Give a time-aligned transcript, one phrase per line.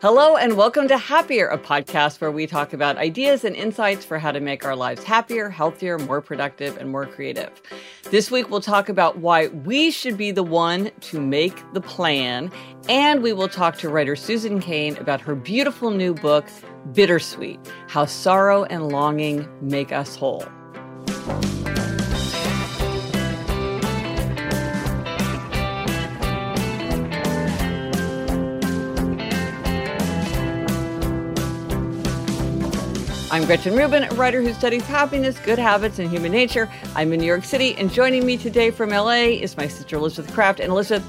[0.00, 4.16] Hello, and welcome to Happier, a podcast where we talk about ideas and insights for
[4.16, 7.50] how to make our lives happier, healthier, more productive, and more creative.
[8.04, 12.52] This week, we'll talk about why we should be the one to make the plan,
[12.88, 16.46] and we will talk to writer Susan Cain about her beautiful new book,
[16.92, 20.46] Bittersweet How Sorrow and Longing Make Us Whole.
[33.38, 36.68] I'm Gretchen Rubin, a writer who studies happiness, good habits, and human nature.
[36.96, 40.34] I'm in New York City, and joining me today from LA is my sister Elizabeth
[40.34, 40.58] Craft.
[40.58, 41.06] And Elizabeth,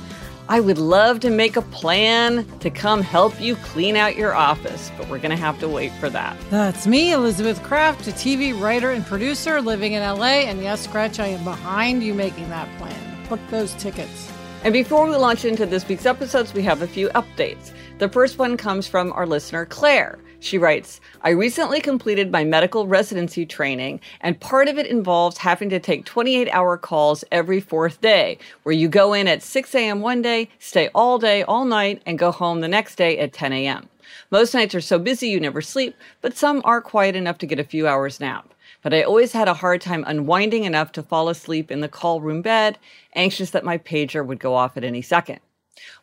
[0.48, 4.92] I would love to make a plan to come help you clean out your office,
[4.96, 6.38] but we're going to have to wait for that.
[6.52, 10.46] That's me, Elizabeth Craft, a TV writer and producer living in LA.
[10.46, 13.28] And yes, Gretch, I am behind you making that plan.
[13.28, 14.32] Book those tickets.
[14.64, 17.72] And before we launch into this week's episodes, we have a few updates.
[17.98, 20.20] The first one comes from our listener, Claire.
[20.42, 25.70] She writes, I recently completed my medical residency training, and part of it involves having
[25.70, 30.00] to take 28 hour calls every fourth day, where you go in at 6 a.m.
[30.00, 33.52] one day, stay all day, all night, and go home the next day at 10
[33.52, 33.90] a.m.
[34.32, 37.60] Most nights are so busy you never sleep, but some are quiet enough to get
[37.60, 38.54] a few hours nap.
[38.82, 42.22] But I always had a hard time unwinding enough to fall asleep in the call
[42.22, 42.78] room bed,
[43.14, 45.42] anxious that my pager would go off at any second.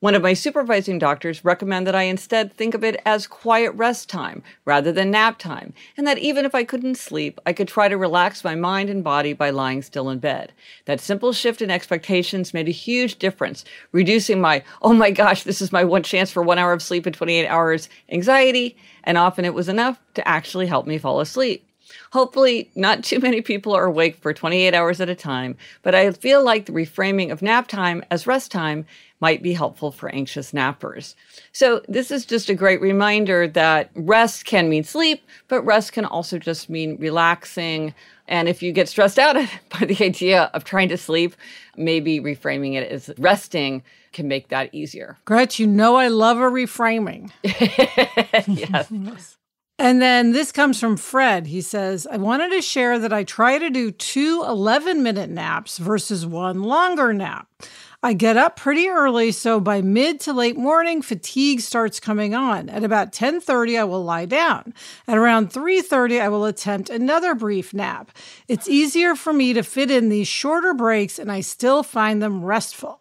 [0.00, 4.08] One of my supervising doctors recommended that I instead think of it as quiet rest
[4.08, 7.88] time rather than nap time, and that even if I couldn't sleep, I could try
[7.88, 10.52] to relax my mind and body by lying still in bed.
[10.84, 15.62] That simple shift in expectations made a huge difference, reducing my, oh my gosh, this
[15.62, 19.44] is my one chance for one hour of sleep in 28 hours anxiety, and often
[19.44, 21.66] it was enough to actually help me fall asleep.
[22.12, 26.10] Hopefully, not too many people are awake for 28 hours at a time, but I
[26.12, 28.86] feel like the reframing of nap time as rest time
[29.20, 31.14] might be helpful for anxious nappers.
[31.52, 36.04] So, this is just a great reminder that rest can mean sleep, but rest can
[36.04, 37.94] also just mean relaxing.
[38.28, 39.36] And if you get stressed out
[39.80, 41.34] by the idea of trying to sleep,
[41.76, 43.82] maybe reframing it as resting
[44.12, 45.18] can make that easier.
[45.24, 47.30] Gretch, you know I love a reframing.
[48.46, 49.36] yes.
[49.78, 51.46] And then this comes from Fred.
[51.46, 55.76] He says, I wanted to share that I try to do two 11 minute naps
[55.76, 57.48] versus one longer nap.
[58.06, 62.68] I get up pretty early, so by mid to late morning, fatigue starts coming on.
[62.68, 64.74] At about 10:30, I will lie down.
[65.08, 68.12] At around 3:30, I will attempt another brief nap.
[68.46, 72.44] It's easier for me to fit in these shorter breaks, and I still find them
[72.44, 73.00] restful.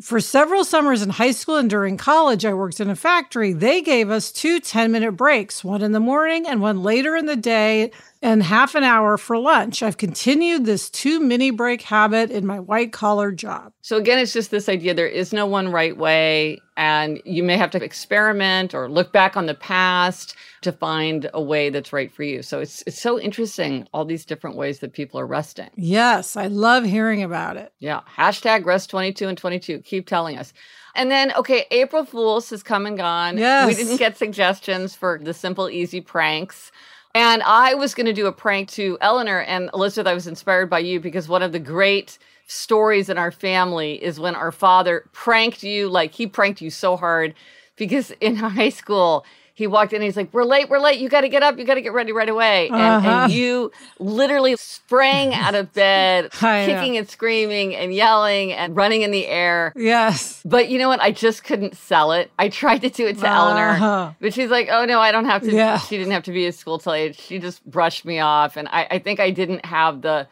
[0.00, 3.52] For several summers in high school and during college, I worked in a factory.
[3.52, 7.26] They gave us two 10 minute breaks, one in the morning and one later in
[7.26, 7.90] the day,
[8.22, 9.82] and half an hour for lunch.
[9.82, 13.72] I've continued this two mini break habit in my white collar job.
[13.82, 16.60] So, again, it's just this idea there is no one right way.
[16.76, 21.40] And you may have to experiment or look back on the past to find a
[21.40, 22.42] way that's right for you.
[22.42, 25.70] So it's it's so interesting, all these different ways that people are resting.
[25.76, 27.72] Yes, I love hearing about it.
[27.78, 28.00] Yeah.
[28.16, 29.78] Hashtag rest 22 and 22.
[29.80, 30.52] Keep telling us.
[30.96, 33.38] And then, okay, April Fools has come and gone.
[33.38, 33.68] Yes.
[33.68, 36.72] We didn't get suggestions for the simple, easy pranks.
[37.16, 40.06] And I was going to do a prank to Eleanor and Elizabeth.
[40.06, 44.20] I was inspired by you because one of the great stories in our family is
[44.20, 47.32] when our father pranked you, like he pranked you so hard
[47.76, 49.24] because in high school,
[49.56, 51.00] he walked in and he's like, We're late, we're late.
[51.00, 51.58] You got to get up.
[51.58, 52.68] You got to get ready right away.
[52.68, 53.08] And, Uh-huh.
[53.24, 56.74] and you literally sprang out of bed, I know.
[56.74, 59.72] kicking and screaming and yelling and running in the air.
[59.74, 60.42] Yes.
[60.44, 61.00] But you know what?
[61.00, 62.30] I just couldn't sell it.
[62.38, 63.36] I tried to do it to Uh-huh.
[63.50, 65.78] Eleanor, but she's like, "Oh no, I don't have to." Yeah.
[65.78, 67.16] She didn't have to be at school till eight.
[67.16, 70.28] She just brushed me off, and I, I think I didn't have the,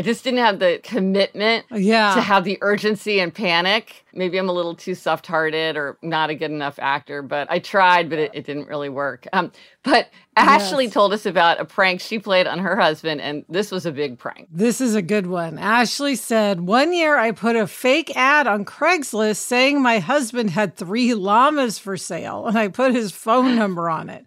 [0.00, 2.14] I just didn't have the commitment Yeah.
[2.14, 4.02] to have the urgency and panic.
[4.14, 8.08] Maybe I'm a little too soft-hearted or not a good enough actor, but I tried,
[8.08, 9.26] but it, it didn't really work.
[9.34, 9.52] Um,
[9.82, 10.08] but
[10.40, 10.94] Ashley Yes.
[10.94, 14.18] told us about a prank she played on her husband, and this was a big
[14.18, 14.48] prank.
[14.50, 15.58] This is a good one.
[15.58, 20.76] Ashley said, One year I put a fake ad on Craigslist saying my husband had
[20.76, 24.24] three llamas for sale, and I put his phone number on it.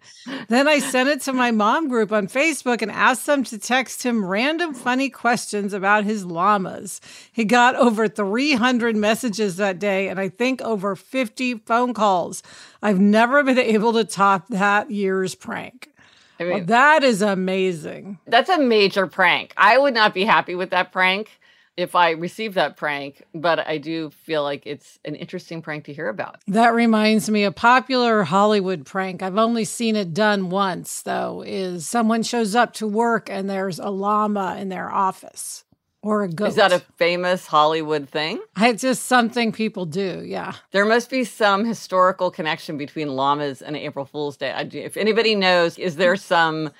[0.48, 4.02] Then I sent it to my mom group on Facebook and asked them to text
[4.02, 7.00] him random funny questions about his llamas.
[7.32, 12.42] He got over 300 messages that day, and I think over 50 phone calls.
[12.82, 15.90] I've never been able to top that year's prank.
[16.38, 18.18] I Well, that is amazing.
[18.26, 19.52] That's a major prank.
[19.56, 21.30] I would not be happy with that prank
[21.76, 25.92] if I received that prank, but I do feel like it's an interesting prank to
[25.92, 26.40] hear about.
[26.46, 29.22] That reminds me a popular Hollywood prank.
[29.22, 33.78] I've only seen it done once though, is someone shows up to work and there's
[33.78, 35.64] a llama in their office
[36.04, 36.48] or a goat.
[36.48, 38.40] Is that a famous Hollywood thing?
[38.58, 40.54] It's just something people do, yeah.
[40.70, 44.52] There must be some historical connection between llamas and April Fool's Day.
[44.52, 46.70] I- If anybody knows, is there some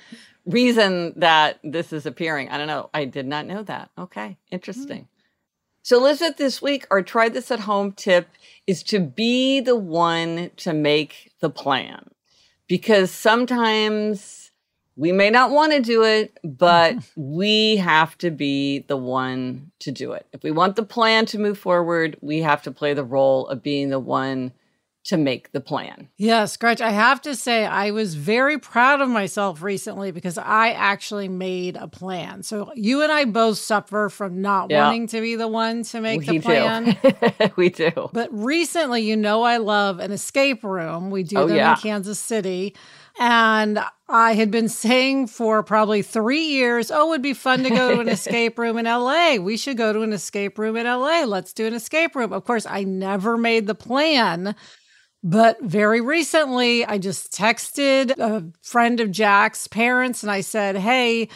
[0.45, 2.51] reason that this is appearing?
[2.51, 2.91] I don't know.
[2.93, 3.91] I did not know that.
[3.99, 5.01] Okay, interesting.
[5.01, 5.07] Hmm.
[5.83, 8.29] So, Elizabeth, this week, our try this at home tip
[8.67, 12.09] is to be the one to make the plan
[12.69, 14.44] because sometimes
[14.97, 19.91] we may not want to do it, but we have to be the one to
[19.91, 20.27] do it.
[20.33, 23.63] If we want the plan to move forward, we have to play the role of
[23.63, 24.53] being the one
[25.09, 26.09] to make the plan.
[26.17, 30.71] Yes, Gretch, I have to say I was very proud of myself recently because I
[30.71, 32.43] actually made a plan.
[32.43, 34.87] So you and I both suffer from not Yeah.
[34.87, 36.97] wanting to be the one to make we the plan.
[37.03, 37.51] do.
[37.57, 37.91] we do.
[38.15, 41.11] But recently, you know, I love an escape room.
[41.11, 41.73] We do Oh, them yeah.
[41.73, 42.75] in Kansas City.
[43.19, 43.79] And
[44.09, 47.95] I had been saying for probably three years, oh, it would be fun to go
[47.95, 49.37] to an escape room in LA.
[49.37, 51.25] We should go to an escape room in LA.
[51.25, 52.33] Let's do an escape room.
[52.33, 54.57] Of course, I never made the plan.
[55.23, 61.29] But very recently, I just texted a friend of Jack's parents and I said, Hey,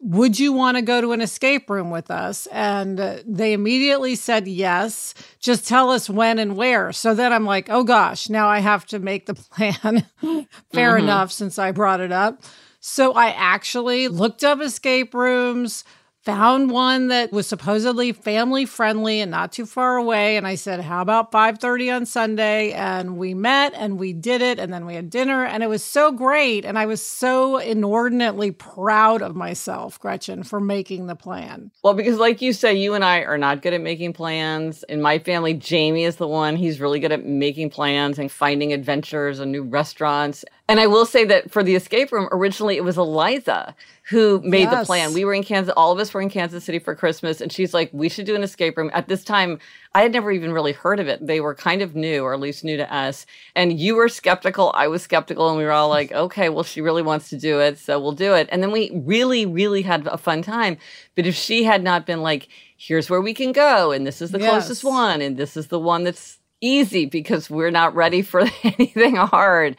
[0.00, 2.46] would you want to go to an escape room with us?
[2.52, 5.14] And uh, they immediately said yes.
[5.40, 6.92] Just tell us when and where.
[6.92, 10.06] So then I'm like, oh gosh, now I have to make the plan.
[10.72, 12.42] Fair enough, since I brought it up.
[12.80, 15.82] So I actually looked up escape rooms,
[16.26, 20.80] found one that was supposedly family friendly and not too far away and I said,
[20.80, 24.96] "How about 5:30 on Sunday?" and we met and we did it and then we
[24.96, 30.00] had dinner and it was so great and I was so inordinately proud of myself,
[30.00, 31.70] Gretchen, for making the plan.
[31.84, 34.82] Well, because like you say, you and I are not good at making plans.
[34.88, 36.56] In my family, Jamie is the one.
[36.56, 40.44] He's really good at making plans and finding adventures and new restaurants.
[40.68, 43.76] And I will say that for the escape room, originally it was Eliza
[44.10, 45.12] who made the plan.
[45.14, 47.74] We were in Kansas, all of us were in Kansas City for Christmas, and she's
[47.74, 48.88] like, we should do an escape room.
[48.94, 49.58] At this time,
[49.96, 51.26] I had never even really heard of it.
[51.26, 53.26] They were kind of new, or at least new to us.
[53.56, 56.80] And you were skeptical, I was skeptical, and we were all like, okay, well, she
[56.80, 58.48] really wants to do it, so we'll do it.
[58.52, 60.76] And then we really, really had a fun time.
[61.16, 62.46] But if she had not been like,
[62.76, 64.50] here's where we can go, and this is the Yes.
[64.50, 69.16] closest one, and this is the one that's easy because we're not ready for anything
[69.16, 69.76] hard.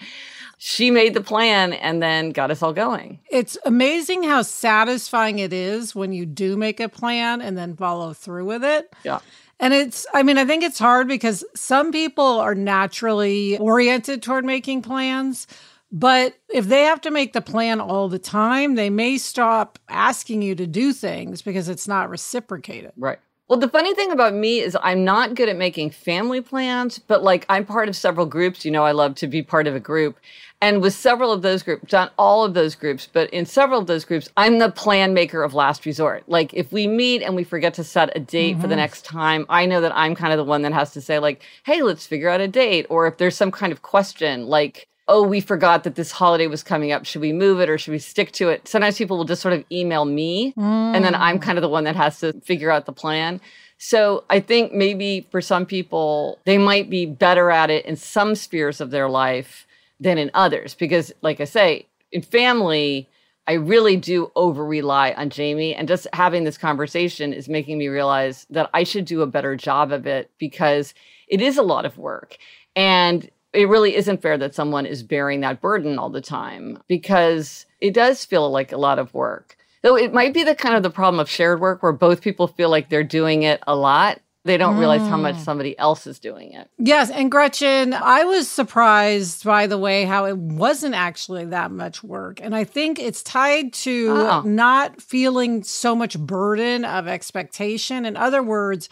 [0.58, 3.20] She made the plan and then got us all going.
[3.30, 8.14] It's amazing how satisfying it is when you do make a plan and then follow
[8.14, 8.92] through with it.
[9.04, 9.20] Yeah.
[9.60, 14.46] And it's, I mean, I think it's hard because some people are naturally oriented toward
[14.46, 15.48] making plans.
[15.92, 20.42] But if they have to make the plan all the time, they may stop asking
[20.42, 22.92] you to do things because it's not reciprocated.
[22.98, 23.20] Right.
[23.48, 27.24] Well, the funny thing about me is I'm not good at making family plans, but
[27.24, 28.66] like I'm part of several groups.
[28.66, 30.20] You know, I love to be part of a group.
[30.60, 33.86] And with several of those groups, not all of those groups, but in several of
[33.86, 36.24] those groups, I'm the plan maker of last resort.
[36.28, 38.62] Like if we meet and we forget to set a date mm-hmm.
[38.62, 38.82] for the mm-hmm.
[38.82, 41.44] next time, I know that I'm kind of the one that has to say, like,
[41.64, 42.88] hey, let's figure out a date.
[42.90, 46.64] Or if there's some kind of question, like, oh, we forgot that this holiday was
[46.64, 47.06] coming up.
[47.06, 48.68] Should we move it or should we stick to it?
[48.68, 50.96] Sometimes people will just sort of email me, mm.
[50.96, 53.40] and then I'm kind of the one that has to figure out the plan.
[53.78, 58.34] So I think maybe for some people, they might be better at it in some
[58.34, 59.67] spheres of their life
[60.00, 60.76] than in others.
[60.76, 63.08] Because, like I say, in family,
[63.48, 65.74] I really do over rely on Jamie.
[65.74, 69.56] And just having this conversation is making me realize that I should do a better
[69.56, 70.94] job of it because
[71.28, 72.38] it is a lot of work.
[72.76, 77.66] And it really isn't fair that someone is bearing that burden all the time because
[77.80, 79.58] it does feel like a lot of work.
[79.82, 82.48] Though it might be the kind of the problem of shared work where both people
[82.48, 84.20] feel like they're doing it a lot.
[84.48, 85.44] They don't realize how much mm.
[85.44, 86.70] somebody else is doing it.
[86.80, 87.12] Yes.
[87.12, 92.40] And Gretchen, I was surprised by the way how it wasn't actually that much work.
[92.42, 94.42] And I think it's tied to oh.
[94.42, 98.06] not feeling so much burden of expectation.
[98.06, 98.90] In other words,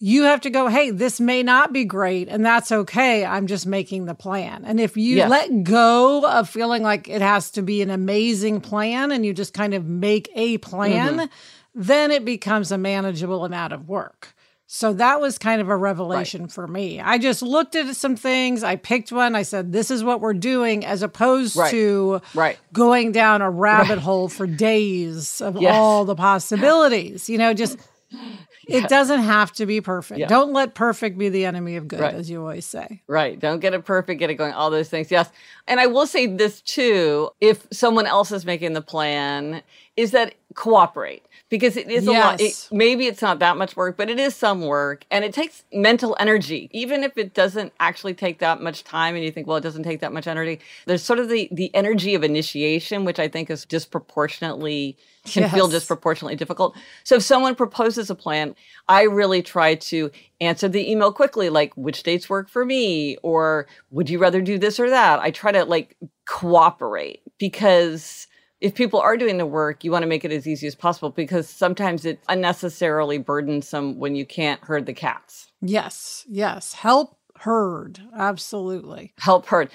[0.00, 3.24] you have to go, hey, this may not be great, and that's okay.
[3.24, 4.64] I'm just making the plan.
[4.64, 5.30] And if you yes.
[5.30, 9.54] let go of feeling like it has to be an amazing plan and you just
[9.54, 11.26] kind of make a plan, mm-hmm.
[11.74, 14.34] then it becomes a manageable amount of work.
[14.70, 16.52] So that was kind of a revelation right.
[16.52, 17.00] for me.
[17.00, 20.34] I just looked at some things, I picked one, I said, this is what we're
[20.34, 21.70] doing, as opposed right.
[21.70, 22.58] to right.
[22.70, 25.74] going down a rabbit hole for days of yes.
[25.74, 27.30] all the possibilities.
[27.30, 27.78] You know, just
[28.68, 30.20] it doesn't have to be perfect.
[30.20, 30.26] Yeah.
[30.26, 32.14] Don't let perfect be the enemy of good, right.
[32.14, 33.00] as you always say.
[33.06, 33.40] Right.
[33.40, 35.10] Don't get it perfect, get it going, all those things.
[35.10, 35.30] Yes.
[35.66, 39.62] And I will say this too if someone else is making the plan,
[39.96, 42.08] is that cooperate because it is yes.
[42.08, 42.40] a lot.
[42.40, 45.64] It, maybe it's not that much work, but it is some work and it takes
[45.72, 46.68] mental energy.
[46.72, 49.82] Even if it doesn't actually take that much time and you think, well, it doesn't
[49.82, 53.50] take that much energy, there's sort of the, the energy of initiation, which I think
[53.50, 55.54] is disproportionately, can yes.
[55.54, 56.74] feel disproportionately difficult.
[57.04, 58.56] So if someone proposes a plan,
[58.88, 63.18] I really try to answer the email quickly, like, which dates work for me?
[63.22, 65.20] Or would you rather do this or that?
[65.20, 68.26] I try to like cooperate because
[68.60, 71.10] if people are doing the work, you want to make it as easy as possible
[71.10, 75.52] because sometimes it's unnecessarily burdensome when you can't herd the cats.
[75.60, 76.72] Yes, yes.
[76.72, 78.00] Help herd.
[78.16, 79.12] Absolutely.
[79.18, 79.70] Help herd.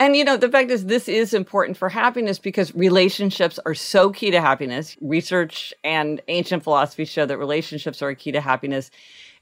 [0.00, 4.10] And you know, the fact is, this is important for happiness because relationships are so
[4.10, 4.96] key to happiness.
[5.00, 8.90] Research and ancient philosophy show that relationships are a key to happiness.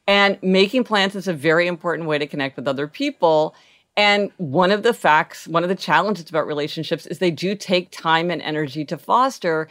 [0.07, 3.55] And making plans is a very important way to connect with other people.
[3.97, 7.91] And one of the facts, one of the challenges about relationships is they do take
[7.91, 9.69] time and energy to foster.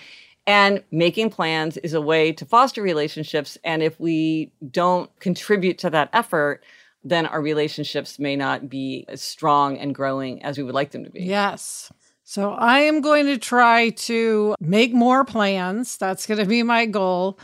[0.47, 3.57] And making plans is a way to foster relationships.
[3.63, 6.63] And if we don't contribute to that effort,
[7.03, 11.03] then our relationships may not be as strong and growing as we would like them
[11.03, 11.21] to be.
[11.21, 11.91] Yes.
[12.23, 15.97] So I am going to try to make more plans.
[15.97, 17.37] That's going to be my goal.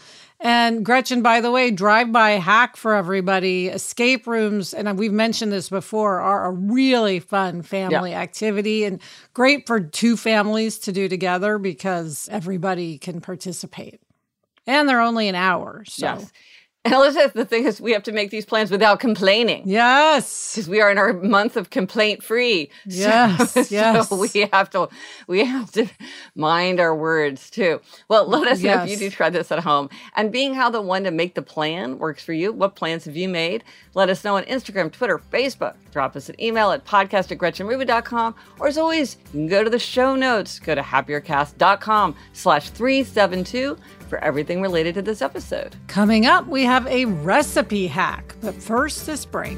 [0.43, 3.67] And Gretchen, by the way, drive by hack for everybody.
[3.67, 8.21] Escape rooms, and we've mentioned this before, are a really fun family yeah.
[8.21, 8.99] activity and
[9.35, 14.01] great for two families to do together because everybody can participate.
[14.65, 15.83] And they're only an hour.
[15.85, 16.05] So.
[16.07, 16.31] Yes.
[16.83, 19.61] And Elizabeth, the thing is, we have to make these plans without complaining.
[19.65, 22.71] Yes, because we are in our month of complaint free.
[22.87, 24.09] Yes, so, yes.
[24.09, 24.89] So we have to,
[25.27, 25.87] we have to
[26.33, 27.81] mind our words too.
[28.07, 28.77] Well, let us yes.
[28.77, 29.89] know if you do try this at home.
[30.15, 32.51] And being how the one to make the plan works for you.
[32.51, 33.63] What plans have you made?
[33.93, 35.75] Let us know on Instagram, Twitter, Facebook.
[35.91, 38.33] Drop us an email at podcast at gretchenrubin.com.
[38.59, 40.57] Or as always, you can go to the show notes.
[40.57, 43.77] Go to happiercast.com slash 372
[44.11, 45.77] for everything related to this episode.
[45.87, 49.57] Coming up, we have a recipe hack, but first, this break.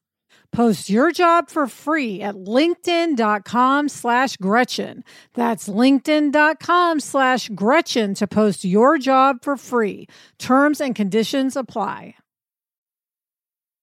[0.51, 5.03] Post your job for free at linkedin.com slash Gretchen.
[5.33, 10.07] That's linkedin.com slash Gretchen to post your job for free.
[10.39, 12.15] Terms and conditions apply.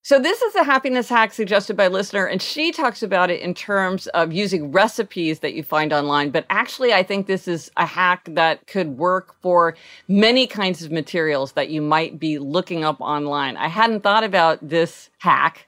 [0.09, 3.53] So this is a happiness hack suggested by listener, and she talks about it in
[3.53, 6.31] terms of using recipes that you find online.
[6.31, 9.77] But actually, I think this is a hack that could work for
[10.09, 13.59] many kinds of materials that you might be looking up online.
[13.59, 15.68] I hadn't thought about this hack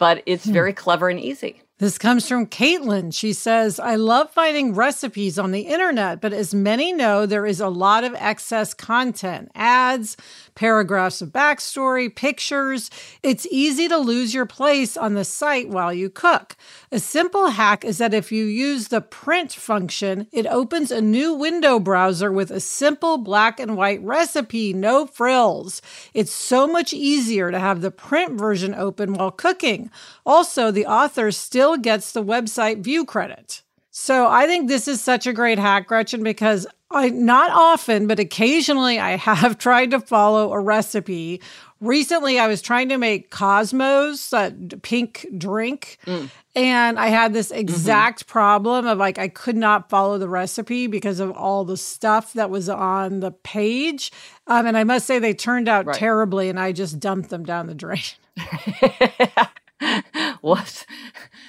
[0.00, 0.52] but it's hmm.
[0.52, 1.62] very clever and easy.
[1.78, 3.14] This comes from Caitlin.
[3.14, 7.58] She says, I love finding recipes on the internet, but as many know, there is
[7.58, 10.18] a lot of excess content ads,
[10.54, 12.90] paragraphs of backstory, pictures.
[13.22, 16.56] It's easy to lose your place on the site while you cook.
[16.92, 21.34] A simple hack is that if you use the print function, it opens a new
[21.34, 25.82] window browser with a simple black and white recipe, no frills.
[26.14, 29.90] It's so much easier to have the print version open while cooking.
[30.26, 33.62] Also, the author still gets the website view credit.
[33.90, 38.18] So I think this is such a great hack, Gretchen, because I not often, but
[38.18, 41.40] occasionally I have tried to follow a recipe.
[41.80, 46.28] Recently, I was trying to make Cosmos, that pink drink, mm.
[46.54, 47.60] and I had this mm-hmm.
[47.60, 48.32] exact mm-hmm.
[48.32, 52.50] problem of like I could not follow the recipe because of all the stuff that
[52.50, 54.12] was on the page.
[54.46, 55.96] Um, and I must say they turned out right.
[55.96, 58.02] terribly, and I just dumped them down the drain.
[60.40, 60.86] what?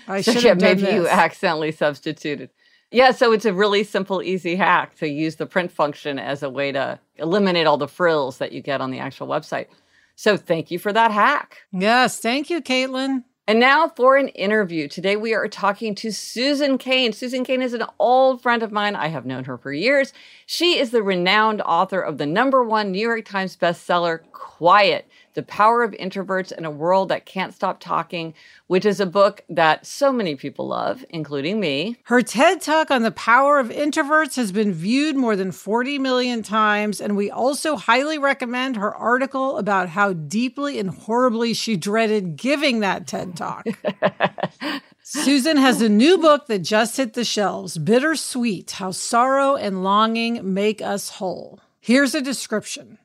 [0.07, 0.93] I should have maybe this.
[0.93, 2.49] you accidentally substituted.
[2.91, 6.49] Yeah, so it's a really simple, easy hack to use the print function as a
[6.49, 9.67] way to eliminate all the frills that you get on the actual website.
[10.15, 11.59] So thank you for that hack.
[11.71, 13.23] Yes, thank you, Caitlin.
[13.47, 14.87] And now for an interview.
[14.87, 17.11] Today we are talking to Susan Cain.
[17.11, 18.95] Susan Cain is an old friend of mine.
[18.95, 20.13] I have known her for years.
[20.45, 25.43] She is the renowned author of the number one New York Times bestseller, Quiet the
[25.43, 28.33] Power of Introverts in a World That Can't Stop Talking,
[28.67, 31.97] which is a book that so many people love, including me.
[32.03, 36.43] Her TED Talk on the power of introverts has been viewed more than 40 million
[36.43, 42.35] times, and we also highly recommend her article about how deeply and horribly she dreaded
[42.35, 43.65] giving that TED Talk.
[45.03, 50.53] Susan has a new book that just hit the shelves Bittersweet How Sorrow and Longing
[50.53, 51.59] Make Us Whole.
[51.79, 52.99] Here's a description.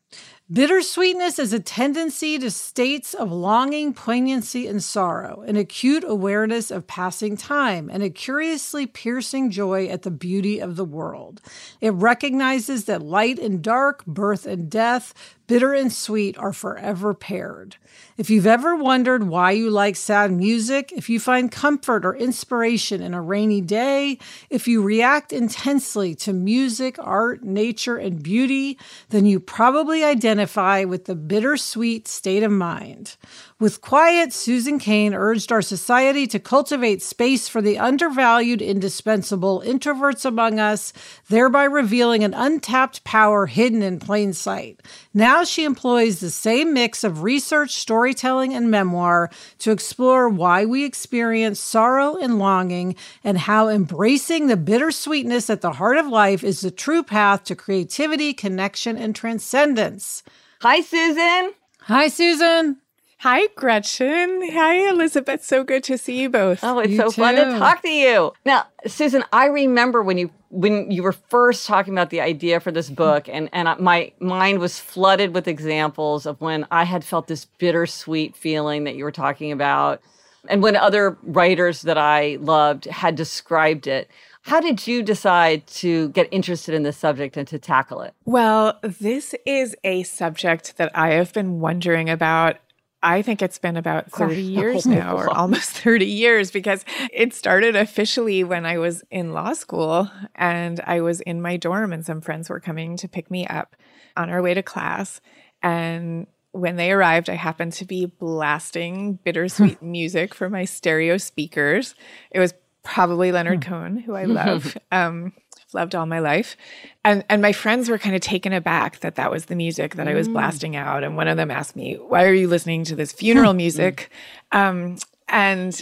[0.48, 6.86] Bittersweetness is a tendency to states of longing, poignancy, and sorrow, an acute awareness of
[6.86, 11.40] passing time, and a curiously piercing joy at the beauty of the world.
[11.80, 15.12] It recognizes that light and dark, birth and death,
[15.46, 17.76] bitter and sweet are forever paired.
[18.16, 23.02] If you've ever wondered why you like sad music, if you find comfort or inspiration
[23.02, 24.18] in a rainy day,
[24.50, 28.78] if you react intensely to music, art, nature, and beauty,
[29.10, 33.16] then you probably identify with the bittersweet state of mind.
[33.58, 40.26] With quiet, Susan Cain urged our society to cultivate space for the undervalued, indispensable introverts
[40.26, 40.92] among us,
[41.30, 44.82] thereby revealing an untapped power hidden in plain sight.
[45.14, 50.84] Now she employs the same mix of research, storytelling, and memoir to explore why we
[50.84, 56.60] experience sorrow and longing and how embracing the bittersweetness at the heart of life is
[56.60, 60.22] the true path to creativity, connection, and transcendence.
[60.60, 61.54] Hi, Susan.
[61.84, 62.82] Hi, Susan.
[63.20, 64.42] Hi, Gretchen.
[64.52, 65.42] Hi, Elizabeth.
[65.42, 66.62] So good to see you both.
[66.62, 68.32] Oh, it's You so fun to talk to you.
[68.44, 72.70] Now, Susan, I remember when you when you were first talking about the idea for
[72.70, 77.26] this book, and and my mind was flooded with examples of when I had felt
[77.26, 80.02] this bittersweet feeling that you were talking about,
[80.48, 84.10] and when other writers that I loved had described it.
[84.42, 88.14] How did you decide to get interested in this subject and to tackle it?
[88.26, 92.58] Well, this is a subject that I have been wondering about.
[93.06, 97.76] I think it's been about 30 years now, or almost 30 years, because it started
[97.76, 102.20] officially when I was in law school and I was in my dorm, and some
[102.20, 103.76] friends were coming to pick me up
[104.16, 105.20] on our way to class.
[105.62, 111.94] And when they arrived, I happened to be blasting bittersweet music from my stereo speakers.
[112.32, 114.76] It was probably Leonard Cohen, who I love.
[114.90, 115.32] Um,
[115.74, 116.56] loved all my life.
[117.04, 120.08] And and my friends were kind of taken aback that that was the music that
[120.08, 121.04] I was blasting out.
[121.04, 124.10] And one of them asked me, "Why are you listening to this funeral music?"
[124.52, 124.96] Um,
[125.28, 125.80] and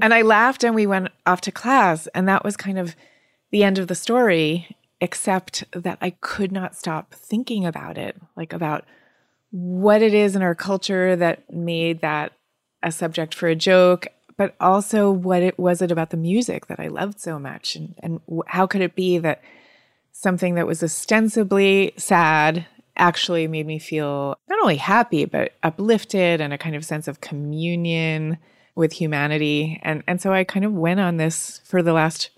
[0.00, 2.94] and I laughed, and we went off to class, and that was kind of
[3.50, 4.76] the end of the story.
[4.98, 8.86] Except that I could not stop thinking about it, like about
[9.50, 12.32] what it is in our culture that made that
[12.82, 16.80] a subject for a joke, but also what it was it about the music that
[16.80, 19.42] I loved so much, and and how could it be that
[20.12, 26.54] something that was ostensibly sad actually made me feel not only happy but uplifted and
[26.54, 28.38] a kind of sense of communion
[28.74, 32.30] with humanity, and and so I kind of went on this for the last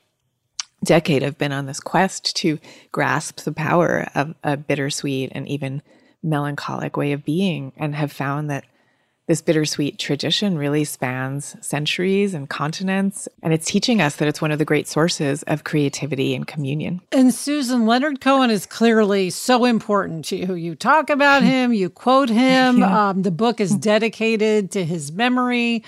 [0.85, 1.23] decade.
[1.25, 2.59] I've been on this quest to
[2.93, 5.83] grasp the power of a bittersweet and even
[6.23, 8.65] melancholic way of being and have found that
[9.29, 14.51] this bittersweet tradition really spans centuries and continents and it's teaching us that it's one
[14.51, 17.01] of the great sources of creativity and communion.
[17.13, 20.55] And Susan, Leonard Cohen is clearly so important to you.
[20.55, 22.83] You talk about him, you quote him.
[22.83, 25.85] Um, the book is dedicated to his memory.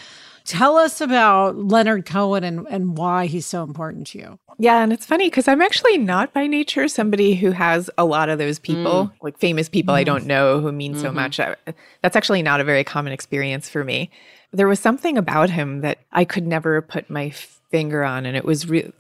[0.51, 4.39] Tell us about Leonard Cohen and, and why he's so important to you.
[4.59, 8.29] Yeah, and it's funny because I'm actually not by nature somebody who has a lot
[8.29, 9.13] of those people, mm.
[9.23, 10.27] like famous people I don't mm.
[10.27, 11.15] know who mean so mm-hmm.
[11.15, 11.39] much.
[11.39, 11.55] I-
[12.03, 14.11] That's actually not a very common experience for me.
[14.53, 18.45] There was something about him that I could never put my finger on, and it
[18.45, 18.91] was real,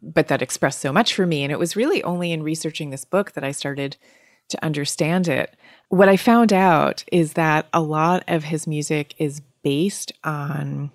[0.00, 1.42] but that expressed so much for me.
[1.42, 3.96] And it was really only in researching this book that I started
[4.50, 5.56] to understand it.
[5.88, 10.92] What I found out is that a lot of his music is based on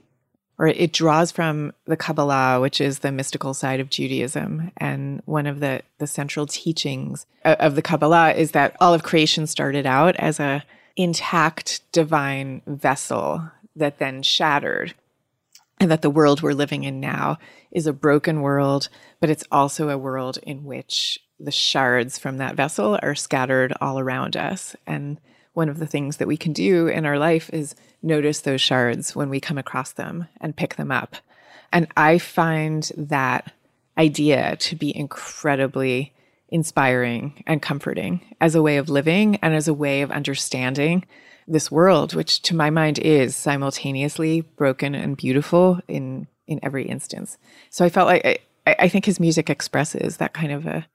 [0.57, 4.71] or it draws from the Kabbalah, which is the mystical side of Judaism.
[4.77, 9.47] And one of the, the central teachings of the Kabbalah is that all of creation
[9.47, 10.63] started out as a
[10.95, 14.93] intact divine vessel that then shattered.
[15.77, 17.37] And that the world we're living in now
[17.69, 18.87] is a broken world,
[19.19, 23.99] but it's also a world in which the shards from that vessel are scattered all
[23.99, 24.77] around us.
[24.87, 25.19] And
[25.51, 29.15] one of the things that we can do in our life is notice those shards
[29.15, 31.17] when we come across them and pick them up.
[31.71, 33.51] And I find that
[33.97, 36.13] idea to be incredibly
[36.49, 41.05] inspiring and comforting as a way of living and as a way of understanding
[41.47, 47.39] this world, which to my mind is simultaneously broken and beautiful in in every instance.
[47.71, 50.85] So I felt like I, I think his music expresses that kind of a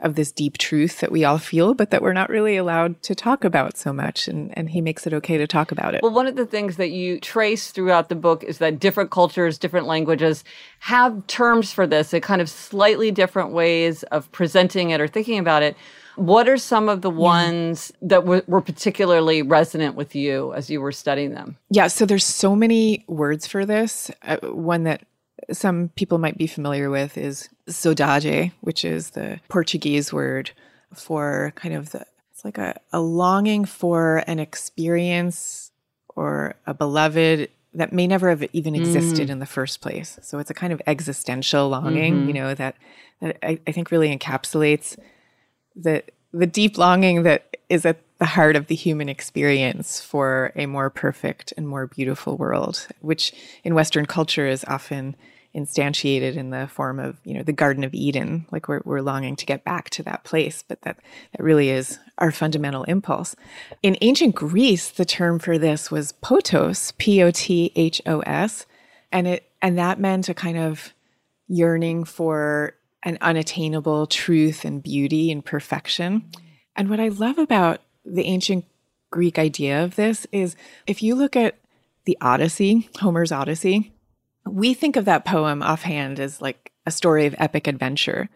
[0.00, 3.14] of this deep truth that we all feel, but that we're not really allowed to
[3.14, 4.28] talk about so much.
[4.28, 6.02] And, and he makes it okay to talk about it.
[6.02, 9.58] Well, one of the things that you trace throughout the book is that different cultures,
[9.58, 10.44] different languages
[10.80, 15.38] have terms for this, a kind of slightly different ways of presenting it or thinking
[15.38, 15.76] about it.
[16.16, 20.80] What are some of the ones that w- were particularly resonant with you as you
[20.80, 21.56] were studying them?
[21.70, 24.12] Yeah, so there's so many words for this.
[24.22, 25.02] Uh, one that
[25.52, 30.50] some people might be familiar with is saudade, which is the Portuguese word
[30.94, 35.70] for kind of the it's like a, a longing for an experience
[36.16, 39.32] or a beloved that may never have even existed mm.
[39.32, 40.18] in the first place.
[40.22, 42.28] So it's a kind of existential longing, mm-hmm.
[42.28, 42.76] you know, that
[43.20, 44.98] that I, I think really encapsulates
[45.74, 50.64] the the deep longing that is at the heart of the human experience for a
[50.64, 53.34] more perfect and more beautiful world, which
[53.64, 55.14] in Western culture is often
[55.54, 59.36] instantiated in the form of you know the Garden of Eden, like we're we're longing
[59.36, 60.96] to get back to that place, but that
[61.32, 63.36] that really is our fundamental impulse.
[63.82, 68.64] In ancient Greece, the term for this was pothos, p o t h o s,
[69.12, 70.94] and it and that meant a kind of
[71.46, 76.24] yearning for an unattainable truth and beauty and perfection.
[76.74, 78.64] And what I love about the ancient
[79.10, 81.56] Greek idea of this is if you look at
[82.04, 83.92] the Odyssey, Homer's Odyssey,
[84.46, 88.28] we think of that poem offhand as like a story of epic adventure.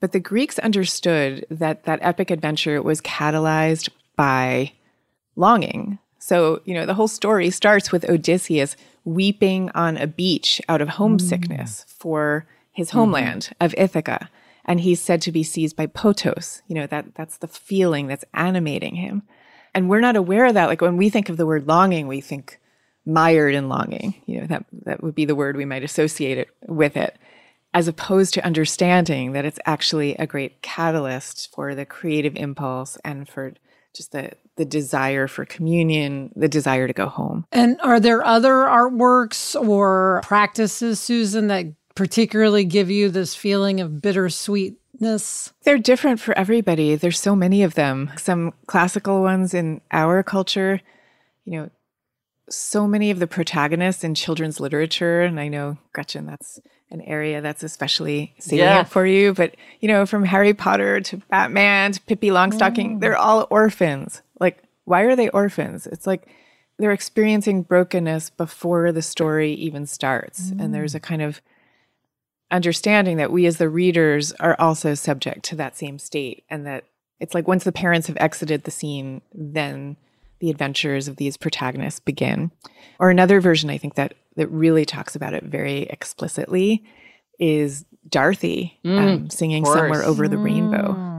[0.00, 4.72] But the Greeks understood that that epic adventure was catalyzed by
[5.36, 5.98] longing.
[6.18, 10.88] So, you know, the whole story starts with Odysseus weeping on a beach out of
[10.88, 11.92] homesickness mm.
[11.92, 13.64] for his homeland mm-hmm.
[13.64, 14.30] of Ithaca.
[14.64, 16.62] And he's said to be seized by pothos.
[16.66, 19.22] You know, that that's the feeling that's animating him.
[19.74, 20.68] And we're not aware of that.
[20.68, 22.60] Like when we think of the word longing, we think
[23.04, 24.22] mired in longing.
[24.26, 27.16] You know, that that would be the word we might associate it with it.
[27.74, 33.28] As opposed to understanding that it's actually a great catalyst for the creative impulse and
[33.28, 33.54] for
[33.94, 37.46] just the the desire for communion, the desire to go home.
[37.52, 44.00] And are there other artworks or practices, Susan, that particularly give you this feeling of
[44.00, 45.52] bittersweetness?
[45.64, 46.94] They're different for everybody.
[46.96, 48.10] There's so many of them.
[48.16, 50.80] Some classical ones in our culture,
[51.44, 51.70] you know,
[52.48, 57.40] so many of the protagonists in children's literature, and I know Gretchen, that's an area
[57.40, 58.84] that's especially salient yeah.
[58.84, 59.32] for you.
[59.32, 63.00] But you know, from Harry Potter to Batman to Pippi Longstocking, mm.
[63.00, 64.22] they're all orphans.
[64.38, 65.86] Like, why are they orphans?
[65.86, 66.28] It's like
[66.78, 70.60] they're experiencing brokenness before the story even starts, mm.
[70.60, 71.40] and there's a kind of
[72.52, 76.84] understanding that we as the readers are also subject to that same state, and that
[77.18, 79.96] it's like once the parents have exited the scene, then
[80.40, 82.50] the adventures of these protagonists begin.
[82.98, 86.84] Or another version, I think that that really talks about it very explicitly
[87.38, 91.11] is Dorothy mm, um, singing "Somewhere Over the Rainbow."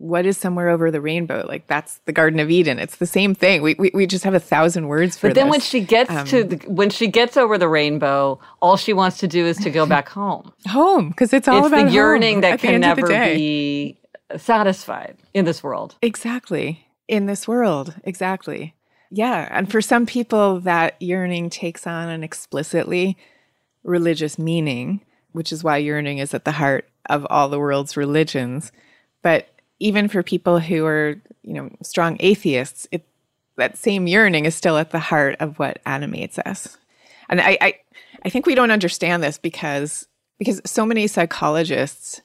[0.00, 1.44] What is somewhere over the rainbow?
[1.46, 2.78] Like that's the Garden of Eden.
[2.78, 3.62] It's the same thing.
[3.62, 5.28] We we, we just have a thousand words for.
[5.28, 5.52] But then this.
[5.52, 9.18] when she gets um, to the, when she gets over the rainbow, all she wants
[9.18, 10.52] to do is to go back home.
[10.66, 13.98] home, because it's all it's about the yearning that can never be
[14.36, 15.96] satisfied in this world.
[16.00, 17.94] Exactly in this world.
[18.04, 18.72] Exactly.
[19.10, 19.48] Yeah.
[19.50, 23.18] And for some people, that yearning takes on an explicitly
[23.82, 25.00] religious meaning,
[25.32, 28.70] which is why yearning is at the heart of all the world's religions.
[29.22, 29.48] But
[29.80, 33.04] even for people who are, you know, strong atheists, it,
[33.56, 36.78] that same yearning is still at the heart of what animates us.
[37.28, 37.74] And I, I,
[38.24, 40.06] I think we don't understand this because
[40.38, 42.22] because so many psychologists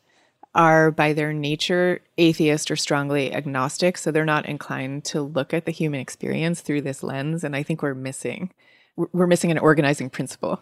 [0.56, 3.98] are by their nature atheist or strongly agnostic.
[3.98, 7.44] So they're not inclined to look at the human experience through this lens.
[7.44, 8.52] And I think we're missing,
[8.96, 10.62] we're missing an organizing principle.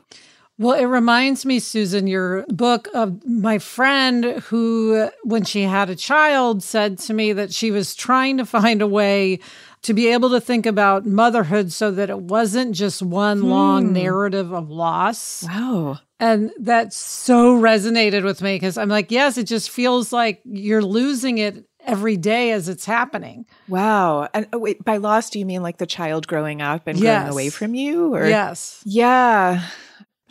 [0.60, 5.96] Well, it reminds me, Susan, your book of my friend who, when she had a
[5.96, 9.40] child, said to me that she was trying to find a way
[9.84, 13.48] to be able to think about motherhood so that it wasn't just one hmm.
[13.48, 15.44] long narrative of loss.
[15.44, 16.00] Wow.
[16.20, 20.84] And that so resonated with me because I'm like, yes, it just feels like you're
[20.84, 23.46] losing it every day as it's happening.
[23.68, 24.30] Wow.
[24.34, 27.24] And oh, wait, by loss, do you mean like the child growing up and yes.
[27.24, 28.14] growing away from you?
[28.14, 28.82] Or yes.
[28.86, 29.68] Yeah.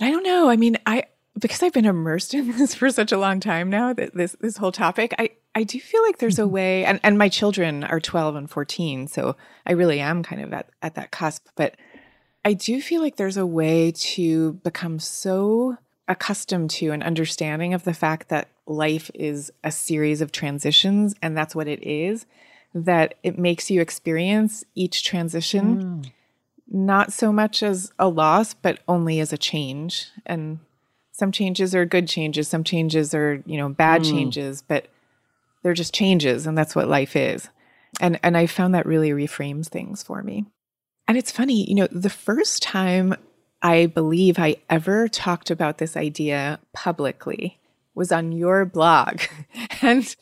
[0.01, 0.49] I don't know.
[0.49, 1.05] I mean, I
[1.39, 4.57] because I've been immersed in this for such a long time now, that this this
[4.57, 6.53] whole topic, I I do feel like there's a mm-hmm.
[6.53, 10.53] way and, and my children are 12 and 14, so I really am kind of
[10.53, 11.47] at, at that cusp.
[11.57, 11.77] But
[12.45, 15.77] I do feel like there's a way to become so
[16.09, 21.37] accustomed to an understanding of the fact that life is a series of transitions and
[21.37, 22.27] that's what it is,
[22.75, 26.13] that it makes you experience each transition mm.
[26.73, 30.09] Not so much as a loss, but only as a change.
[30.25, 30.59] And
[31.13, 34.11] some changes are good changes, some changes are, you know, bad mm.
[34.11, 34.89] changes, but
[35.63, 37.49] they're just changes and that's what life is.
[38.01, 40.47] And and I found that really reframes things for me.
[41.07, 43.15] And it's funny, you know, the first time
[43.61, 47.61] I believe I ever talked about this idea publicly
[47.95, 49.21] was on your blog.
[49.83, 50.17] and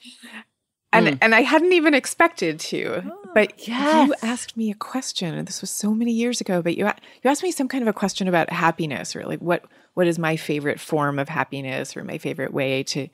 [0.92, 1.18] and mm.
[1.20, 3.02] and I hadn't even expected to.
[3.06, 4.08] Oh, but yes.
[4.08, 6.62] you asked me a question, and this was so many years ago.
[6.62, 9.64] But you you asked me some kind of a question about happiness, or like what
[9.94, 13.08] what is my favorite form of happiness, or my favorite way to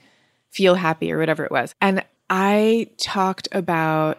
[0.51, 1.75] feel happy, or whatever it was.
[1.81, 4.19] And I talked about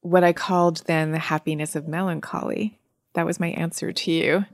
[0.00, 2.78] what I called then the happiness of melancholy.
[3.14, 4.44] That was my answer to you.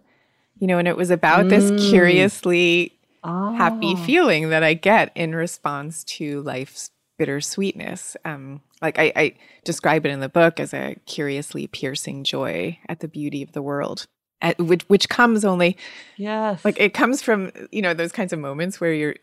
[0.59, 1.49] You know, and it was about mm.
[1.49, 2.93] this curiously
[3.25, 3.55] oh.
[3.55, 8.17] happy feeling that I get in response to life's bittersweetness.
[8.25, 13.01] Um, like I, I describe it in the book as a curiously piercing joy at
[13.01, 14.07] the beauty of the world.
[14.43, 15.77] At, which, which comes only,
[16.17, 19.17] yes, like it comes from you know those kinds of moments where you're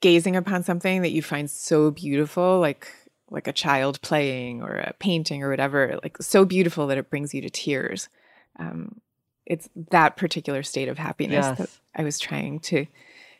[0.00, 2.88] gazing upon something that you find so beautiful, like
[3.30, 7.34] like a child playing or a painting or whatever, like so beautiful that it brings
[7.34, 8.08] you to tears.
[8.58, 9.00] Um,
[9.46, 11.58] it's that particular state of happiness yes.
[11.58, 12.86] that I was trying to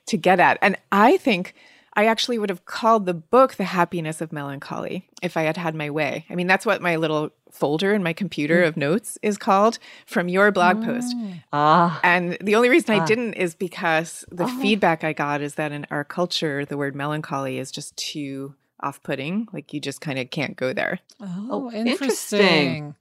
[0.06, 0.56] to get at.
[0.62, 1.52] And I think
[1.96, 5.74] I actually would have called the book The Happiness of Melancholy if I had had
[5.74, 6.26] my way.
[6.28, 8.68] I mean, that's what my little folder in my computer mm.
[8.68, 11.16] of notes is called from your blog post.
[11.54, 11.98] Ah.
[12.04, 13.02] And the only reason ah.
[13.02, 14.60] I didn't is because the oh.
[14.60, 19.02] feedback I got is that in our culture, the word melancholy is just too off
[19.02, 19.48] putting.
[19.54, 21.00] Like you just kind of can't go there.
[21.18, 22.40] Oh, oh interesting.
[22.40, 22.94] interesting.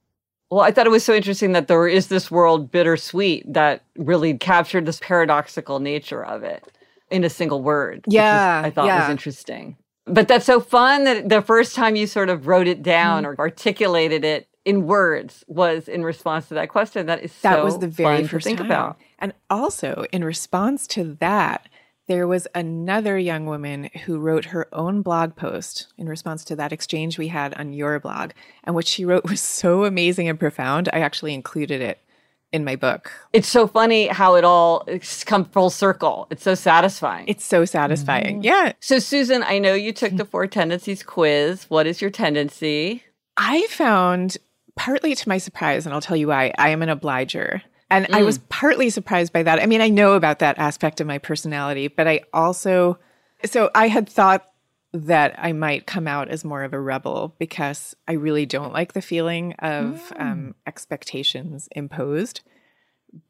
[0.49, 4.37] Well, I thought it was so interesting that there is this world bittersweet that really
[4.37, 6.71] captured this paradoxical nature of it
[7.09, 8.03] in a single word.
[8.07, 8.61] Yeah.
[8.63, 9.01] I thought yeah.
[9.01, 9.77] was interesting.
[10.05, 13.27] But that's so fun that the first time you sort of wrote it down mm.
[13.27, 17.05] or articulated it in words was in response to that question.
[17.05, 18.67] That is that so was the very first think time.
[18.67, 18.97] about.
[19.19, 21.67] And also in response to that,
[22.07, 26.71] there was another young woman who wrote her own blog post in response to that
[26.71, 28.31] exchange we had on your blog.
[28.63, 30.89] And what she wrote was so amazing and profound.
[30.93, 31.99] I actually included it
[32.51, 33.11] in my book.
[33.33, 34.87] It's so funny how it all
[35.25, 36.27] come full circle.
[36.29, 37.27] It's so satisfying.
[37.27, 38.37] It's so satisfying.
[38.37, 38.43] Mm-hmm.
[38.43, 38.73] Yeah.
[38.79, 41.65] So Susan, I know you took the four tendencies quiz.
[41.69, 43.03] What is your tendency?
[43.37, 44.37] I found
[44.75, 47.61] partly to my surprise, and I'll tell you why, I am an obliger.
[47.89, 48.15] And mm.
[48.15, 49.61] I was partly surprised by that.
[49.61, 52.97] I mean, I know about that aspect of my personality, but I also,
[53.43, 54.49] so I had thought
[54.95, 58.93] that I might come out as more of a rebel because I really don't like
[58.93, 60.21] the feeling of mm.
[60.21, 62.41] um, expectations imposed.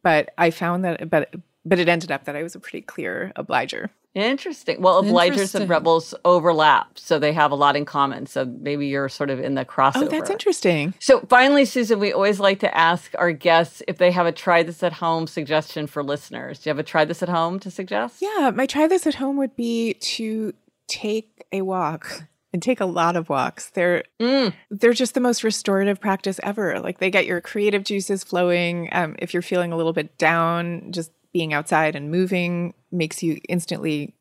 [0.04, 1.34] But I found that, but
[1.65, 3.89] but it ended up that I was a pretty clear obliger.
[4.13, 4.82] Interesting.
[4.82, 8.28] Well, obligers and rebels overlap, so they have a lot in common.
[8.28, 10.04] So maybe you're sort of in the crossover.
[10.04, 10.93] Oh, that's interesting.
[10.99, 14.63] So finally, Susan, we always like to ask our guests if they have a try
[14.63, 16.60] this at home suggestion for listeners.
[16.60, 18.21] Do you have a try this at home to suggest?
[18.21, 20.54] Yeah, my try this at home would be to
[20.88, 23.69] take a walk and take a lot of walks.
[23.71, 24.54] They're mm.
[24.71, 26.80] they're just the most restorative practice ever.
[26.80, 28.89] Like they get your creative juices flowing.
[28.91, 33.41] Um, if you're feeling a little bit down, just being outside and moving makes you
[33.50, 34.15] instantly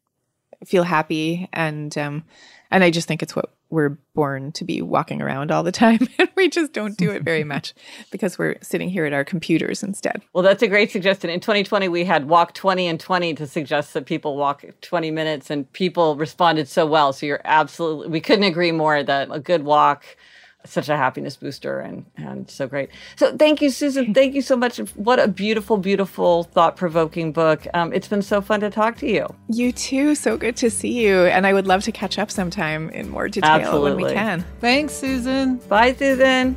[0.64, 2.24] feel happy and um,
[2.74, 6.08] and I just think it's what we're born to be walking around all the time
[6.18, 7.72] and we just don't do it very much
[8.10, 10.20] because we're sitting here at our computers instead.
[10.32, 11.30] Well, that's a great suggestion.
[11.30, 15.50] In 2020 we had walk 20 and 20 to suggest that people walk 20 minutes
[15.50, 17.12] and people responded so well.
[17.12, 20.04] So you're absolutely we couldn't agree more that a good walk
[20.64, 22.90] such a happiness booster and and so great.
[23.16, 24.14] So thank you, Susan.
[24.14, 24.78] Thank you so much.
[24.94, 27.66] What a beautiful, beautiful, thought provoking book.
[27.74, 29.26] Um, it's been so fun to talk to you.
[29.48, 30.14] You too.
[30.14, 31.24] So good to see you.
[31.26, 34.04] And I would love to catch up sometime in more detail Absolutely.
[34.04, 34.44] when we can.
[34.60, 35.56] Thanks, Susan.
[35.68, 36.56] Bye, Susan.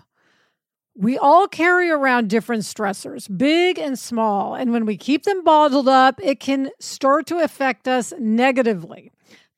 [0.95, 5.87] We all carry around different stressors, big and small, and when we keep them bottled
[5.87, 9.11] up, it can start to affect us negatively.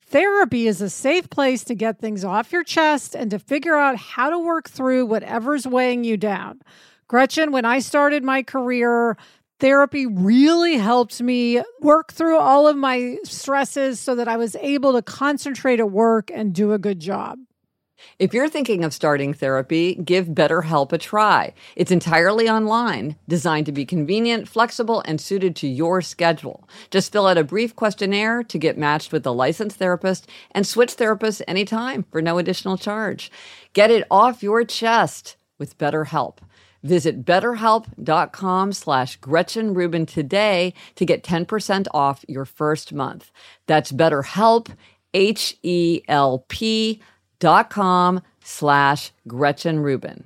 [0.06, 3.96] Therapy is a safe place to get things off your chest and to figure out
[3.96, 6.60] how to work through whatever's weighing you down.
[7.08, 9.16] Gretchen, when I started my career,
[9.58, 14.92] therapy really helped me work through all of my stresses so that I was able
[14.92, 17.40] to concentrate at work and do a good job.
[18.18, 21.54] If you're thinking of starting therapy, give BetterHelp a try.
[21.76, 26.68] It's entirely online, designed to be convenient, flexible, and suited to your schedule.
[26.90, 30.96] Just fill out a brief questionnaire to get matched with a licensed therapist and switch
[30.96, 33.30] therapists anytime for no additional charge.
[33.72, 36.38] Get it off your chest with BetterHelp.
[36.84, 43.32] Visit betterhelp.com slash Gretchen Rubin today to get 10% off your first month.
[43.66, 44.68] That's BetterHelp,
[45.14, 47.00] H-E-L-P
[47.44, 50.24] dot com slash Gretchen Rubin.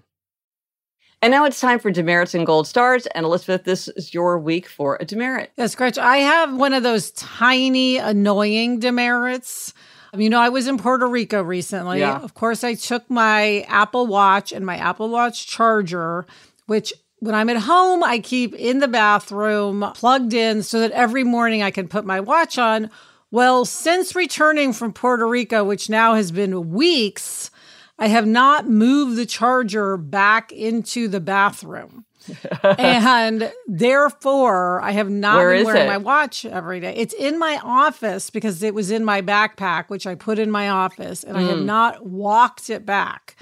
[1.20, 3.06] And now it's time for demerits and gold stars.
[3.06, 5.50] And Elizabeth, this is your week for a demerit.
[5.56, 6.04] Yes, Gretchen.
[6.04, 9.74] I have one of those tiny, annoying demerits.
[10.12, 11.98] Um, you know, I was in Puerto Rico recently.
[11.98, 12.18] Yeah.
[12.20, 16.24] Of course, I took my Apple Watch and my Apple Watch charger
[16.68, 21.24] which when I'm at home, I keep in the bathroom plugged in so that every
[21.24, 22.90] morning I can put my watch on.
[23.30, 27.50] Well, since returning from Puerto Rico, which now has been weeks,
[27.98, 32.04] I have not moved the charger back into the bathroom.
[32.78, 35.86] and therefore I have not Where been wearing it?
[35.86, 36.94] my watch every day.
[36.94, 40.68] It's in my office because it was in my backpack, which I put in my
[40.68, 41.40] office, and mm.
[41.40, 41.66] I have hmm.
[41.66, 43.36] not walked it back.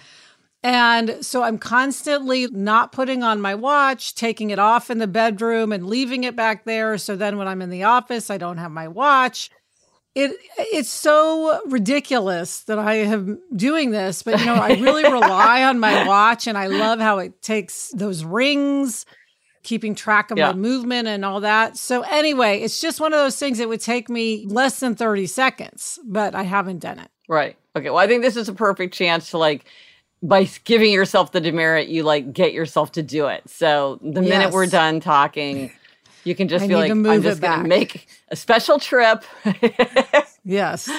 [0.62, 5.72] And so I'm constantly not putting on my watch, taking it off in the bedroom
[5.72, 6.98] and leaving it back there.
[6.98, 9.50] So then when I'm in the office, I don't have my watch
[10.16, 15.62] it it's so ridiculous that I am doing this, but you know, I really rely
[15.62, 19.04] on my watch and I love how it takes those rings,
[19.62, 20.52] keeping track of yeah.
[20.52, 21.76] my movement and all that.
[21.76, 25.26] So anyway, it's just one of those things that would take me less than 30
[25.26, 27.10] seconds, but I haven't done it.
[27.28, 27.58] Right.
[27.76, 27.90] Okay.
[27.90, 29.66] Well, I think this is a perfect chance to like
[30.22, 33.42] by giving yourself the demerit, you like get yourself to do it.
[33.50, 34.30] So the yes.
[34.30, 35.70] minute we're done talking,
[36.26, 39.22] you can just I be like, I'm just going to make a special trip.
[40.44, 40.90] yes.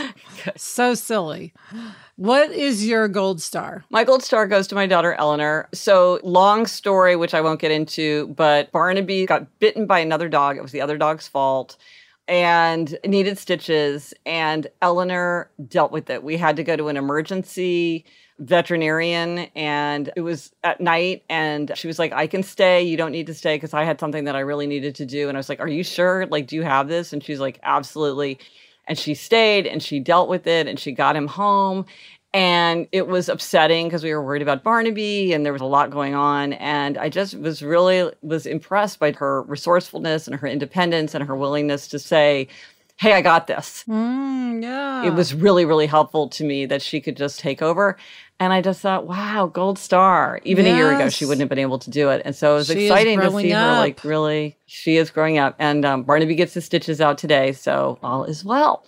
[0.56, 1.54] So silly.
[2.16, 3.84] What is your gold star?
[3.90, 5.68] My gold star goes to my daughter Eleanor.
[5.74, 10.56] So, long story, which I won't get into, but Barnaby got bitten by another dog.
[10.58, 11.76] It was the other dog's fault
[12.30, 14.14] and needed stitches.
[14.26, 16.24] And Eleanor dealt with it.
[16.24, 18.06] We had to go to an emergency
[18.40, 22.84] veterinarian and it was at night and she was like i can stay.
[22.84, 25.28] You don't need to stay because i had something that i really needed to do.
[25.28, 26.26] And i was like are you sure?
[26.28, 27.14] Like do you have this?
[27.14, 28.40] And she's like absolutely.
[28.88, 31.86] And she stayed and she dealt with it and she got him home.
[32.34, 35.90] And it was upsetting because we were worried about barnaby and there was a lot
[35.90, 36.54] going on.
[36.54, 41.36] And i just was really was impressed by her resourcefulness and her independence and her
[41.36, 42.48] willingness to say
[42.98, 43.84] hey, I got this.
[43.88, 45.06] Mm, yeah.
[45.06, 47.98] It was really, really helpful to me that she could just take over.
[48.40, 50.40] And I just thought, wow, gold star.
[50.44, 50.76] Even yes.
[50.76, 52.22] a year ago, she wouldn't have been able to do it.
[52.24, 53.64] And so it was she exciting to see up.
[53.64, 55.56] her like really, she is growing up.
[55.58, 57.54] And um, Barnaby gets the stitches out today.
[57.54, 58.86] So all is well.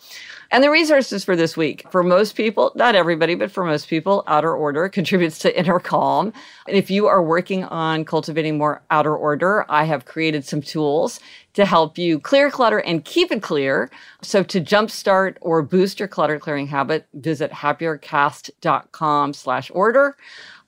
[0.52, 4.24] And the resources for this week, for most people, not everybody, but for most people,
[4.26, 6.34] outer order contributes to inner calm.
[6.68, 11.20] And if you are working on cultivating more outer order, I have created some tools
[11.54, 13.92] to help you clear clutter and keep it clear.
[14.24, 20.18] So to jumpstart or boost your clutter clearing habit, visit happiercast.com slash order.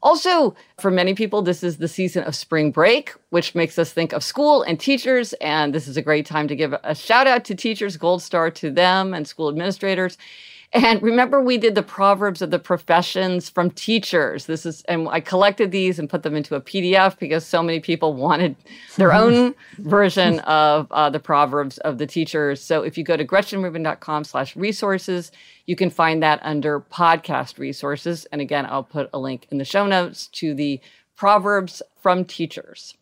[0.04, 4.14] Also, for many people, this is the season of spring break, which makes us think
[4.14, 5.34] of school and teachers.
[5.34, 8.50] And this is a great time to give a shout out to teachers, gold star
[8.52, 10.18] to them and school administrators.
[10.74, 14.46] And remember, we did the Proverbs of the Professions from teachers.
[14.46, 17.82] This is, and I collected these and put them into a PDF because so many
[17.82, 18.56] people wanted
[18.96, 22.62] their own version of uh, the Proverbs of the teachers.
[22.62, 25.34] So if you go to gretchenrubin.com slash resources,
[25.66, 28.26] you can find that under podcast resources.
[28.32, 30.80] And again, I'll put a link in the show notes to the
[31.18, 32.96] Proverbs from teachers.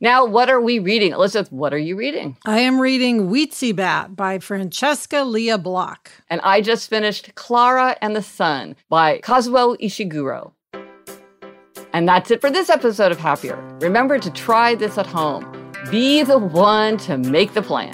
[0.00, 1.10] Now, what are we reading?
[1.10, 2.36] Elizabeth, what are you reading?
[2.46, 6.12] I am reading Weetzie Bat by Francesca Lia Block.
[6.30, 10.52] And I just finished Klara and the Sun by Kazuo Ishiguro.
[11.92, 13.56] And that's it for this episode of Happier.
[13.80, 15.44] Remember to try this at home.
[15.90, 17.92] Be the one to make the plan.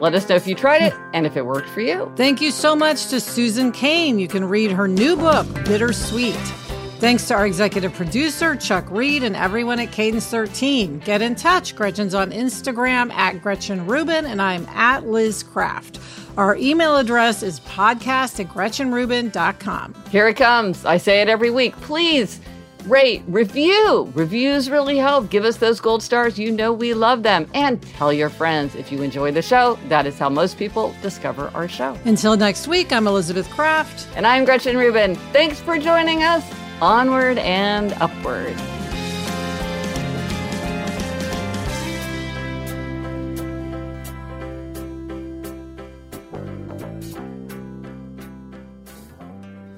[0.00, 2.12] Let us know if you tried it and if it worked for you.
[2.16, 4.18] Thank you so much to Susan Cain.
[4.18, 6.63] You can read her new book, Bittersweet.
[7.04, 11.00] Thanks to our executive producer, Chuck Reed, and everyone at Cadence 13.
[11.00, 11.76] Get in touch.
[11.76, 16.00] Gretchen's on Instagram at Gretchen Rubin, and I'm at Liz Craft.
[16.38, 19.94] Our email address is podcast at GretchenRubin.com.
[20.08, 20.86] Here it comes.
[20.86, 21.76] I say it every week.
[21.82, 22.40] Please
[22.86, 24.10] rate, review.
[24.14, 25.28] Reviews really help.
[25.28, 26.38] Give us those gold stars.
[26.38, 27.50] You know we love them.
[27.52, 29.78] And tell your friends if you enjoy the show.
[29.90, 31.98] That is how most people discover our show.
[32.06, 34.08] Until next week, I'm Elizabeth Craft.
[34.16, 35.16] And I'm Gretchen Rubin.
[35.34, 38.56] Thanks for joining us onward and upward.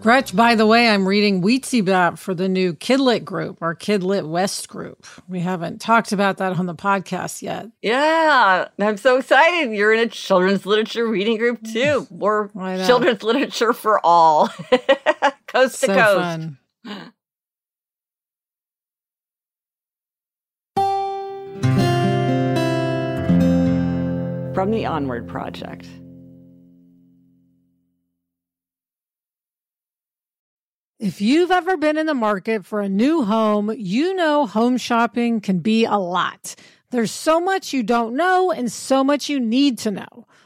[0.06, 1.40] Gretch, by the way, I'm reading
[1.84, 5.04] Bat for the new Kidlit group, our Kidlit West group.
[5.26, 7.70] We haven't talked about that on the podcast yet.
[7.82, 9.72] Yeah, I'm so excited.
[9.72, 12.06] You're in a children's literature reading group too.
[12.12, 12.52] More
[12.86, 14.46] children's literature for all,
[15.48, 16.20] coast so to coast.
[16.20, 16.58] Fun.
[24.54, 25.86] from the Onward Project.
[30.98, 35.40] If you've ever been in the market for a new home, you know home shopping
[35.40, 36.54] can be a lot.
[36.90, 40.26] There's so much you don't know and so much you need to know.